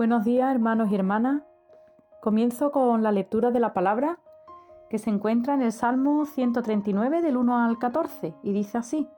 Buenos 0.00 0.24
días 0.24 0.50
hermanos 0.50 0.90
y 0.90 0.94
hermanas. 0.94 1.42
Comienzo 2.22 2.72
con 2.72 3.02
la 3.02 3.12
lectura 3.12 3.50
de 3.50 3.60
la 3.60 3.74
palabra 3.74 4.18
que 4.88 4.96
se 4.96 5.10
encuentra 5.10 5.52
en 5.52 5.60
el 5.60 5.72
Salmo 5.72 6.24
139 6.24 7.20
del 7.20 7.36
1 7.36 7.58
al 7.58 7.78
14 7.78 8.34
y 8.42 8.52
dice 8.54 8.78
así. 8.78 9.10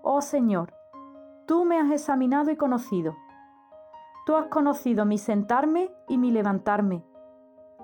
Oh 0.00 0.22
Señor, 0.22 0.72
tú 1.46 1.66
me 1.66 1.78
has 1.78 1.90
examinado 1.90 2.50
y 2.50 2.56
conocido. 2.56 3.14
Tú 4.24 4.34
has 4.34 4.46
conocido 4.46 5.04
mi 5.04 5.18
sentarme 5.18 5.90
y 6.08 6.16
mi 6.16 6.30
levantarme. 6.30 7.04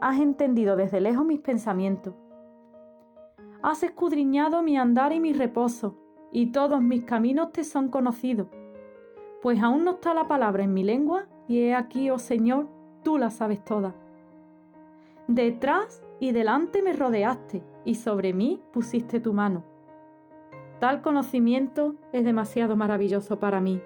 Has 0.00 0.18
entendido 0.18 0.77
desde 0.77 1.03
lejos 1.03 1.27
mis 1.27 1.40
pensamientos. 1.40 2.14
Has 3.63 3.82
escudriñado 3.82 4.63
mi 4.63 4.79
andar 4.79 5.13
y 5.13 5.21
mi 5.21 5.35
reposo, 5.35 5.99
y 6.32 6.53
todos 6.53 6.81
mis 6.81 7.04
caminos 7.04 7.53
te 7.53 7.64
son 7.64 7.90
conocidos. 7.90 8.49
Pues 9.43 9.63
aún 9.63 9.85
no 9.85 9.93
está 9.93 10.14
la 10.14 10.26
palabra 10.26 10.64
en 10.64 10.75
mi 10.75 10.82
lengua, 10.82 11.26
y 11.49 11.61
he 11.61 11.75
aquí, 11.75 12.11
oh 12.11 12.18
Señor, 12.18 12.68
tú 13.03 13.18
la 13.18 13.31
sabes 13.31 13.64
toda. 13.64 13.95
Detrás 15.29 16.03
y 16.21 16.32
delante 16.32 16.82
me 16.82 16.93
rodeaste, 16.93 17.62
y 17.85 17.96
sobre 17.96 18.32
mí 18.32 18.61
pusiste 18.72 19.21
tu 19.21 19.32
mano. 19.32 19.64
Tal 20.81 21.03
conocimiento 21.03 21.95
es 22.12 22.25
demasiado 22.25 22.76
maravilloso 22.76 23.39
para 23.39 23.61
mí. 23.61 23.81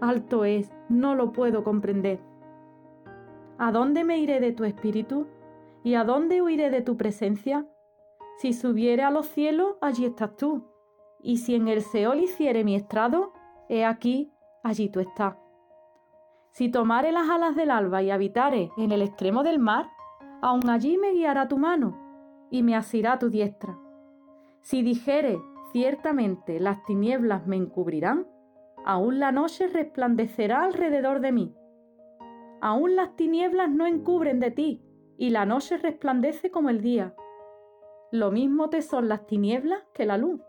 Alto 0.00 0.44
es, 0.44 0.70
no 0.88 1.14
lo 1.14 1.32
puedo 1.32 1.64
comprender. 1.64 2.20
¿A 3.56 3.72
dónde 3.72 4.04
me 4.04 4.18
iré 4.18 4.40
de 4.40 4.52
tu 4.52 4.64
espíritu? 4.64 5.26
¿Y 5.82 5.94
a 5.94 6.04
dónde 6.04 6.42
huiré 6.42 6.70
de 6.70 6.82
tu 6.82 6.96
presencia? 6.96 7.66
Si 8.38 8.52
subiere 8.52 9.02
a 9.02 9.10
los 9.10 9.26
cielos, 9.26 9.76
allí 9.80 10.04
estás 10.04 10.36
tú. 10.36 10.64
Y 11.22 11.38
si 11.38 11.54
en 11.54 11.68
el 11.68 11.80
Seol 11.80 12.20
hiciere 12.20 12.64
mi 12.64 12.74
estrado, 12.74 13.32
he 13.68 13.84
aquí, 13.84 14.30
allí 14.64 14.88
tú 14.88 14.98
estás. 14.98 15.36
Si 16.50 16.68
tomare 16.68 17.12
las 17.12 17.30
alas 17.30 17.54
del 17.54 17.70
alba 17.70 18.02
y 18.02 18.10
habitare 18.10 18.72
en 18.76 18.90
el 18.90 19.02
extremo 19.02 19.44
del 19.44 19.60
mar, 19.60 19.90
aun 20.42 20.68
allí 20.68 20.98
me 20.98 21.12
guiará 21.12 21.46
tu 21.46 21.58
mano 21.58 21.96
y 22.50 22.62
me 22.62 22.74
asirá 22.74 23.18
tu 23.18 23.30
diestra. 23.30 23.78
Si 24.62 24.82
dijere, 24.82 25.40
ciertamente 25.72 26.58
las 26.58 26.84
tinieblas 26.84 27.46
me 27.46 27.56
encubrirán, 27.56 28.26
aún 28.84 29.20
la 29.20 29.30
noche 29.30 29.66
resplandecerá 29.68 30.64
alrededor 30.64 31.20
de 31.20 31.32
mí. 31.32 31.54
Aún 32.60 32.96
las 32.96 33.14
tinieblas 33.16 33.70
no 33.70 33.86
encubren 33.86 34.40
de 34.40 34.50
ti, 34.50 34.82
y 35.16 35.30
la 35.30 35.46
noche 35.46 35.76
resplandece 35.76 36.50
como 36.50 36.70
el 36.70 36.80
día. 36.80 37.14
Lo 38.10 38.30
mismo 38.30 38.70
te 38.70 38.82
son 38.82 39.08
las 39.08 39.26
tinieblas 39.26 39.82
que 39.92 40.06
la 40.06 40.18
luz. 40.18 40.40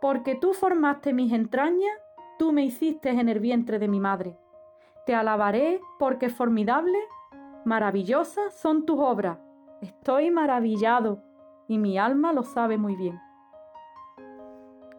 Porque 0.00 0.34
tú 0.34 0.52
formaste 0.52 1.12
mis 1.12 1.32
entrañas, 1.32 1.98
tú 2.38 2.52
me 2.52 2.64
hiciste 2.64 3.10
en 3.10 3.28
el 3.28 3.40
vientre 3.40 3.78
de 3.78 3.88
mi 3.88 4.00
madre. 4.00 4.36
Te 5.06 5.14
alabaré 5.14 5.80
porque 5.98 6.28
formidable, 6.28 6.98
maravillosas 7.64 8.54
son 8.54 8.86
tus 8.86 8.98
obras. 8.98 9.38
Estoy 9.82 10.30
maravillado 10.30 11.22
y 11.66 11.78
mi 11.78 11.98
alma 11.98 12.32
lo 12.32 12.44
sabe 12.44 12.78
muy 12.78 12.96
bien. 12.96 13.20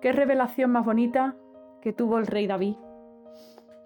Qué 0.02 0.12
revelación 0.12 0.72
más 0.72 0.86
bonita 0.86 1.36
que 1.82 1.94
tuvo 1.94 2.18
el 2.18 2.28
rey 2.28 2.48
David 2.48 2.76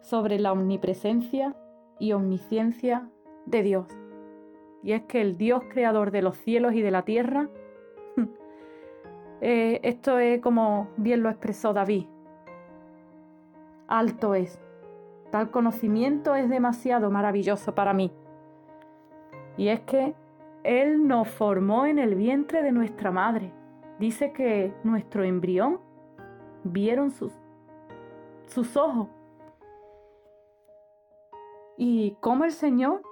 sobre 0.01 0.39
la 0.39 0.51
omnipresencia 0.51 1.55
y 1.99 2.11
omnisciencia 2.11 3.09
de 3.45 3.63
Dios. 3.63 3.87
Y 4.83 4.91
es 4.91 5.03
que 5.03 5.21
el 5.21 5.37
Dios 5.37 5.63
creador 5.71 6.11
de 6.11 6.21
los 6.21 6.37
cielos 6.37 6.73
y 6.73 6.81
de 6.81 6.91
la 6.91 7.03
tierra, 7.03 7.49
eh, 9.41 9.79
esto 9.83 10.19
es 10.19 10.41
como 10.41 10.89
bien 10.97 11.23
lo 11.23 11.29
expresó 11.29 11.73
David, 11.73 12.05
alto 13.93 14.33
es. 14.33 14.59
Tal 15.31 15.51
conocimiento 15.51 16.35
es 16.35 16.49
demasiado 16.49 17.11
maravilloso 17.11 17.75
para 17.75 17.93
mí. 17.93 18.11
Y 19.55 19.67
es 19.67 19.81
que 19.81 20.15
Él 20.63 21.07
nos 21.07 21.27
formó 21.29 21.85
en 21.85 21.99
el 21.99 22.15
vientre 22.15 22.63
de 22.63 22.71
nuestra 22.71 23.11
madre. 23.11 23.53
Dice 23.99 24.33
que 24.33 24.73
nuestro 24.83 25.23
embrión 25.23 25.79
vieron 26.63 27.11
sus, 27.11 27.31
sus 28.47 28.75
ojos. 28.75 29.09
Y 31.77 32.17
cómo 32.19 32.45
el 32.45 32.51
Señor 32.51 33.03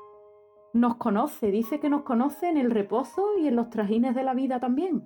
nos 0.73 0.95
conoce, 0.95 1.51
dice 1.51 1.79
que 1.79 1.89
nos 1.89 2.03
conoce 2.03 2.49
en 2.49 2.57
el 2.57 2.71
reposo 2.71 3.37
y 3.37 3.47
en 3.47 3.55
los 3.55 3.69
trajines 3.69 4.15
de 4.15 4.23
la 4.23 4.33
vida 4.33 4.59
también. 4.59 5.05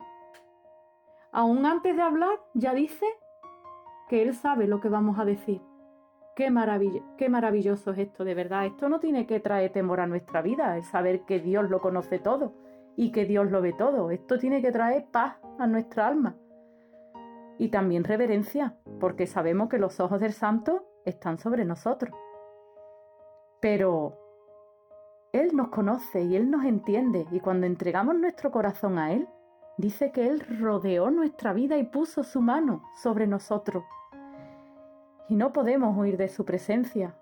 Aún 1.32 1.66
antes 1.66 1.96
de 1.98 2.02
hablar, 2.02 2.40
ya 2.54 2.74
dice 2.74 3.06
que 4.08 4.22
Él 4.22 4.34
sabe 4.34 4.68
lo 4.68 4.80
que 4.80 4.90
vamos 4.90 5.20
a 5.20 5.26
decir. 5.26 5.62
Qué, 6.36 6.52
qué 7.18 7.30
maravilloso 7.30 7.92
es 7.92 8.00
esto, 8.00 8.24
de 8.26 8.34
verdad. 8.34 8.66
Esto 8.66 8.90
no 8.90 9.00
tiene 9.00 9.26
que 9.26 9.40
traer 9.40 9.72
temor 9.72 10.00
a 10.02 10.08
nuestra 10.08 10.42
vida, 10.42 10.76
el 10.78 10.84
saber 10.84 11.22
que 11.22 11.40
Dios 11.40 11.70
lo 11.70 11.80
conoce 11.80 12.20
todo 12.20 12.54
y 12.98 13.12
que 13.12 13.26
Dios 13.26 13.50
lo 13.50 13.62
ve 13.62 13.74
todo. 13.74 14.12
Esto 14.12 14.38
tiene 14.38 14.62
que 14.62 14.72
traer 14.72 15.06
paz 15.12 15.38
a 15.60 15.68
nuestra 15.68 16.08
alma. 16.08 16.36
Y 17.58 17.70
también 17.70 18.04
reverencia, 18.04 18.76
porque 19.00 19.28
sabemos 19.28 19.70
que 19.70 19.78
los 19.78 20.00
ojos 20.00 20.20
del 20.20 20.34
santo 20.34 20.86
están 21.06 21.38
sobre 21.38 21.64
nosotros. 21.64 22.14
Pero 23.62 24.18
Él 25.32 25.56
nos 25.56 25.70
conoce 25.70 26.22
y 26.22 26.36
Él 26.36 26.52
nos 26.52 26.66
entiende, 26.66 27.26
y 27.32 27.40
cuando 27.40 27.66
entregamos 27.66 28.16
nuestro 28.16 28.52
corazón 28.52 28.98
a 28.98 29.14
Él, 29.14 29.28
dice 29.78 30.12
que 30.12 30.28
Él 30.28 30.42
rodeó 30.60 31.12
nuestra 31.12 31.54
vida 31.54 31.78
y 31.78 31.84
puso 31.84 32.24
su 32.24 32.42
mano 32.42 32.84
sobre 32.96 33.28
nosotros 33.28 33.84
y 35.28 35.36
no 35.36 35.54
podemos 35.54 35.98
huir 35.98 36.18
de 36.18 36.28
su 36.28 36.46
presencia. 36.46 37.16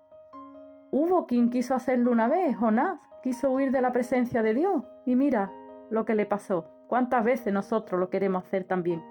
Hubo 0.91 1.25
quien 1.25 1.49
quiso 1.49 1.73
hacerlo 1.75 2.11
una 2.11 2.27
vez, 2.27 2.55
Jonás 2.57 2.99
quiso 3.21 3.49
huir 3.51 3.71
de 3.71 3.81
la 3.81 3.93
presencia 3.93 4.43
de 4.43 4.53
Dios 4.53 4.83
y 5.05 5.15
mira 5.15 5.51
lo 5.89 6.05
que 6.05 6.15
le 6.15 6.25
pasó. 6.25 6.65
¿Cuántas 6.87 7.23
veces 7.23 7.53
nosotros 7.53 7.99
lo 7.99 8.09
queremos 8.09 8.43
hacer 8.43 8.65
también? 8.65 9.01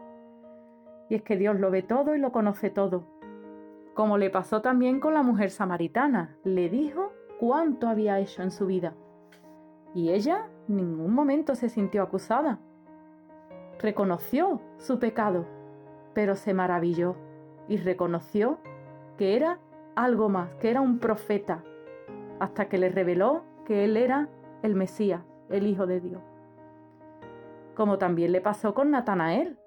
Y 1.08 1.14
es 1.16 1.22
que 1.22 1.36
Dios 1.36 1.58
lo 1.58 1.70
ve 1.70 1.82
todo 1.82 2.14
y 2.14 2.18
lo 2.18 2.30
conoce 2.30 2.70
todo. 2.70 3.04
Como 3.94 4.18
le 4.18 4.30
pasó 4.30 4.62
también 4.62 5.00
con 5.00 5.14
la 5.14 5.22
mujer 5.22 5.50
samaritana, 5.50 6.36
le 6.44 6.68
dijo 6.68 7.12
cuánto 7.40 7.88
había 7.88 8.18
hecho 8.20 8.42
en 8.42 8.50
su 8.50 8.66
vida. 8.66 8.94
Y 9.94 10.10
ella 10.10 10.48
en 10.68 10.76
ningún 10.76 11.12
momento 11.12 11.54
se 11.54 11.68
sintió 11.68 12.02
acusada. 12.02 12.60
Reconoció 13.82 14.60
su 14.78 15.00
pecado, 15.00 15.44
pero 16.14 16.36
se 16.36 16.54
maravilló 16.54 17.16
y 17.68 17.78
reconoció 17.78 18.58
que 19.18 19.34
era 19.36 19.58
algo 19.96 20.28
más, 20.28 20.54
que 20.60 20.70
era 20.70 20.80
un 20.80 21.00
profeta, 21.00 21.64
hasta 22.38 22.68
que 22.68 22.78
le 22.78 22.90
reveló 22.90 23.42
que 23.64 23.84
él 23.84 23.96
era 23.96 24.28
el 24.62 24.74
Mesías, 24.76 25.22
el 25.50 25.66
Hijo 25.66 25.86
de 25.86 26.00
Dios. 26.00 26.22
Como 27.74 27.98
también 27.98 28.32
le 28.32 28.40
pasó 28.40 28.72
con 28.72 28.90
Natanael. 28.90 29.58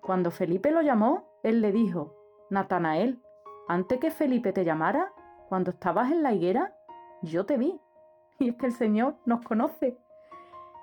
Cuando 0.00 0.30
Felipe 0.30 0.70
lo 0.70 0.80
llamó, 0.80 1.28
él 1.42 1.60
le 1.60 1.72
dijo, 1.72 2.14
Natanael, 2.48 3.20
antes 3.68 3.98
que 4.00 4.10
Felipe 4.10 4.54
te 4.54 4.64
llamara, 4.64 5.12
cuando 5.50 5.72
estabas 5.72 6.10
en 6.10 6.22
la 6.22 6.32
higuera, 6.32 6.74
yo 7.20 7.44
te 7.44 7.58
vi. 7.58 7.78
Y 8.38 8.48
es 8.48 8.56
que 8.56 8.66
el 8.66 8.72
Señor 8.72 9.16
nos 9.26 9.42
conoce. 9.42 9.98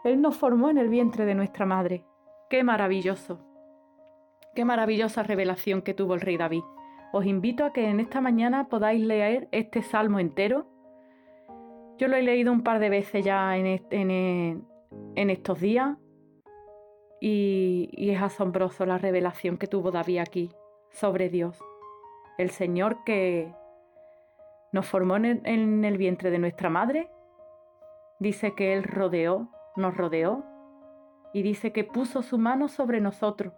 Él 0.03 0.21
nos 0.21 0.37
formó 0.37 0.69
en 0.69 0.77
el 0.77 0.89
vientre 0.89 1.25
de 1.25 1.33
nuestra 1.33 1.65
madre. 1.65 2.05
Qué 2.49 2.63
maravilloso. 2.63 3.39
Qué 4.55 4.63
maravillosa 4.63 5.21
revelación 5.21 5.81
que 5.81 5.93
tuvo 5.93 6.13
el 6.13 6.21
rey 6.21 6.37
David. 6.37 6.63
Os 7.11 7.25
invito 7.25 7.65
a 7.65 7.73
que 7.73 7.89
en 7.89 7.99
esta 7.99 8.21
mañana 8.21 8.69
podáis 8.69 9.01
leer 9.01 9.49
este 9.51 9.81
salmo 9.81 10.19
entero. 10.19 10.65
Yo 11.97 12.07
lo 12.07 12.15
he 12.15 12.21
leído 12.21 12.53
un 12.53 12.63
par 12.63 12.79
de 12.79 12.89
veces 12.89 13.25
ya 13.25 13.57
en, 13.57 13.65
estos 15.15 15.59
días 15.59 15.97
y, 17.19 17.89
es 18.11 18.21
asombroso 18.21 18.85
la 18.85 18.97
revelación 18.97 19.57
que 19.57 19.67
tuvo 19.67 19.91
David 19.91 20.19
aquí 20.19 20.51
sobre 20.89 21.29
Dios. 21.29 21.59
El 22.37 22.51
Señor 22.51 23.03
que 23.03 23.53
nos 24.71 24.85
formó 24.85 25.17
en 25.17 25.83
el 25.83 25.97
vientre 25.97 26.29
de 26.29 26.39
nuestra 26.39 26.69
madre, 26.69 27.09
dice 28.19 28.53
que 28.55 28.73
Él 28.73 28.83
rodeó, 28.83 29.49
nos 29.75 29.97
rodeó 29.97 30.45
y 31.33 31.41
dice 31.41 31.71
que 31.71 31.83
puso 31.83 32.21
su 32.21 32.37
mano 32.37 32.67
sobre 32.67 33.01
nosotros. 33.01 33.53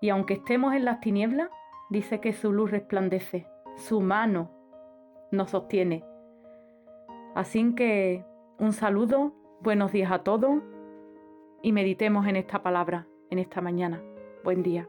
Y 0.00 0.10
aunque 0.10 0.34
estemos 0.34 0.74
en 0.74 0.84
las 0.84 1.00
tinieblas, 1.00 1.50
dice 1.90 2.20
que 2.20 2.32
su 2.32 2.52
luz 2.52 2.70
resplandece, 2.70 3.46
su 3.76 4.00
mano 4.00 4.50
nos 5.30 5.50
sostiene. 5.50 6.04
Así 7.34 7.74
que 7.74 8.24
un 8.58 8.72
saludo, 8.72 9.32
buenos 9.60 9.92
días 9.92 10.10
a 10.10 10.20
todos 10.20 10.62
y 11.62 11.72
meditemos 11.72 12.26
en 12.26 12.36
esta 12.36 12.62
palabra 12.62 13.06
en 13.30 13.38
esta 13.38 13.60
mañana. 13.60 14.02
Buen 14.44 14.62
día. 14.62 14.88